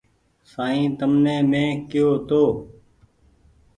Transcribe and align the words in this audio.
سائين 0.51 0.89
تمني 0.99 1.35
مينٚ 1.51 1.69
ڪيو 1.89 2.09
تو 2.27 2.43